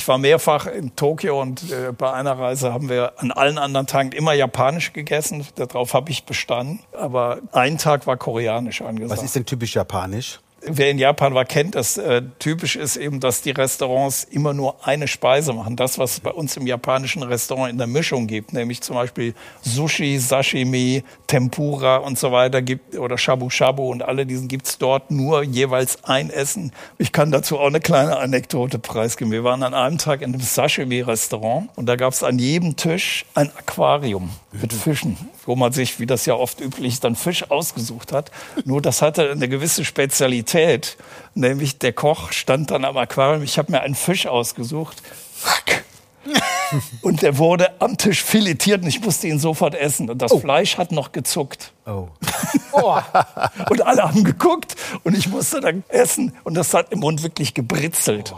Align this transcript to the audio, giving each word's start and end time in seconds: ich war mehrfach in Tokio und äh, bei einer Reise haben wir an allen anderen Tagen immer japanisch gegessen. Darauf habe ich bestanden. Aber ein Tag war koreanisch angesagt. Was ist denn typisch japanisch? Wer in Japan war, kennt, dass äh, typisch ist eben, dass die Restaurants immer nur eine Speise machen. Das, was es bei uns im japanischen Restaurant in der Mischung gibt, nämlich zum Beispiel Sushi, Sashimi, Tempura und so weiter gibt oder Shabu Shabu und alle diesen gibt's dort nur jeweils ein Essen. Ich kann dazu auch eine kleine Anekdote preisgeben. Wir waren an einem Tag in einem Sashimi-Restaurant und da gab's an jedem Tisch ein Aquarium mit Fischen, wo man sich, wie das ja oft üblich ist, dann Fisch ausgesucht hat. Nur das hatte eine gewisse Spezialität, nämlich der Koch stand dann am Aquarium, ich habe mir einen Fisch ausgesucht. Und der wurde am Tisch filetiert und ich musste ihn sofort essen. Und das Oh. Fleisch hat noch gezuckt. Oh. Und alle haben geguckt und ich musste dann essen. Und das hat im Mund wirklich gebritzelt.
ich 0.00 0.08
war 0.08 0.16
mehrfach 0.16 0.66
in 0.66 0.96
Tokio 0.96 1.38
und 1.38 1.70
äh, 1.70 1.92
bei 1.92 2.10
einer 2.10 2.38
Reise 2.38 2.72
haben 2.72 2.88
wir 2.88 3.12
an 3.18 3.30
allen 3.32 3.58
anderen 3.58 3.86
Tagen 3.86 4.12
immer 4.12 4.32
japanisch 4.32 4.94
gegessen. 4.94 5.46
Darauf 5.56 5.92
habe 5.92 6.10
ich 6.10 6.24
bestanden. 6.24 6.80
Aber 6.92 7.40
ein 7.52 7.76
Tag 7.76 8.06
war 8.06 8.16
koreanisch 8.16 8.80
angesagt. 8.80 9.18
Was 9.18 9.22
ist 9.22 9.36
denn 9.36 9.44
typisch 9.44 9.74
japanisch? 9.74 10.40
Wer 10.62 10.90
in 10.90 10.98
Japan 10.98 11.34
war, 11.34 11.44
kennt, 11.44 11.74
dass 11.74 11.96
äh, 11.96 12.22
typisch 12.38 12.76
ist 12.76 12.96
eben, 12.96 13.20
dass 13.20 13.42
die 13.42 13.50
Restaurants 13.50 14.24
immer 14.24 14.52
nur 14.52 14.86
eine 14.86 15.08
Speise 15.08 15.52
machen. 15.52 15.76
Das, 15.76 15.98
was 15.98 16.14
es 16.14 16.20
bei 16.20 16.30
uns 16.30 16.56
im 16.56 16.66
japanischen 16.66 17.22
Restaurant 17.22 17.70
in 17.70 17.78
der 17.78 17.86
Mischung 17.86 18.26
gibt, 18.26 18.52
nämlich 18.52 18.80
zum 18.82 18.96
Beispiel 18.96 19.34
Sushi, 19.62 20.18
Sashimi, 20.18 21.04
Tempura 21.26 21.96
und 21.96 22.18
so 22.18 22.32
weiter 22.32 22.62
gibt 22.62 22.96
oder 22.96 23.16
Shabu 23.16 23.50
Shabu 23.50 23.90
und 23.90 24.02
alle 24.02 24.26
diesen 24.26 24.48
gibt's 24.48 24.78
dort 24.78 25.10
nur 25.10 25.42
jeweils 25.42 26.04
ein 26.04 26.30
Essen. 26.30 26.72
Ich 26.98 27.12
kann 27.12 27.30
dazu 27.30 27.58
auch 27.58 27.66
eine 27.66 27.80
kleine 27.80 28.18
Anekdote 28.18 28.78
preisgeben. 28.78 29.32
Wir 29.32 29.44
waren 29.44 29.62
an 29.62 29.74
einem 29.74 29.98
Tag 29.98 30.22
in 30.22 30.34
einem 30.34 30.42
Sashimi-Restaurant 30.42 31.70
und 31.76 31.86
da 31.86 31.96
gab's 31.96 32.22
an 32.22 32.38
jedem 32.38 32.76
Tisch 32.76 33.24
ein 33.34 33.50
Aquarium 33.56 34.30
mit 34.52 34.72
Fischen, 34.72 35.16
wo 35.50 35.56
man 35.56 35.72
sich, 35.72 35.98
wie 35.98 36.06
das 36.06 36.26
ja 36.26 36.34
oft 36.34 36.60
üblich 36.60 36.92
ist, 36.92 37.02
dann 37.02 37.16
Fisch 37.16 37.50
ausgesucht 37.50 38.12
hat. 38.12 38.30
Nur 38.64 38.80
das 38.80 39.02
hatte 39.02 39.32
eine 39.32 39.48
gewisse 39.48 39.84
Spezialität, 39.84 40.96
nämlich 41.34 41.80
der 41.80 41.92
Koch 41.92 42.30
stand 42.30 42.70
dann 42.70 42.84
am 42.84 42.96
Aquarium, 42.96 43.42
ich 43.42 43.58
habe 43.58 43.72
mir 43.72 43.80
einen 43.80 43.96
Fisch 43.96 44.28
ausgesucht. 44.28 45.02
Und 47.02 47.22
der 47.22 47.36
wurde 47.36 47.80
am 47.80 47.96
Tisch 47.96 48.22
filetiert 48.22 48.82
und 48.82 48.88
ich 48.88 49.00
musste 49.00 49.26
ihn 49.26 49.40
sofort 49.40 49.74
essen. 49.74 50.08
Und 50.08 50.22
das 50.22 50.30
Oh. 50.30 50.38
Fleisch 50.38 50.78
hat 50.78 50.92
noch 50.92 51.10
gezuckt. 51.10 51.72
Oh. 51.84 52.06
Und 53.70 53.82
alle 53.82 54.04
haben 54.04 54.22
geguckt 54.22 54.76
und 55.02 55.16
ich 55.16 55.26
musste 55.26 55.60
dann 55.60 55.82
essen. 55.88 56.32
Und 56.44 56.54
das 56.54 56.72
hat 56.74 56.92
im 56.92 57.00
Mund 57.00 57.24
wirklich 57.24 57.54
gebritzelt. 57.54 58.32